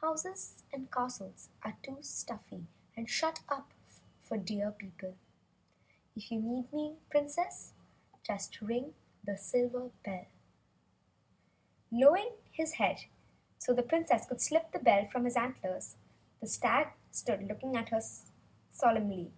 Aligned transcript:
"Houses 0.00 0.64
and 0.72 0.90
castles 0.90 1.50
are 1.62 1.76
too 1.84 1.98
stuffy 2.02 2.66
and 2.96 3.08
shut 3.08 3.42
in 3.48 3.62
for 4.20 4.36
Deer 4.36 4.72
people. 4.72 5.16
If 6.16 6.32
you 6.32 6.40
need 6.40 6.72
me, 6.72 6.96
Princess, 7.10 7.74
just 8.24 8.60
ring 8.60 8.96
the 9.22 9.36
silver 9.38 9.92
bell." 10.04 10.26
Lowering 11.92 12.32
his 12.50 12.72
head 12.72 13.04
so 13.60 13.72
the 13.72 13.84
Princess 13.84 14.26
could 14.26 14.40
slip 14.40 14.72
the 14.72 14.80
bell 14.80 15.06
from 15.06 15.24
his 15.26 15.36
antlers, 15.36 15.94
the 16.40 16.48
stag 16.48 16.88
stood 17.12 17.44
looking 17.46 17.76
at 17.76 17.90
her 17.90 18.02
solemnly. 18.72 19.32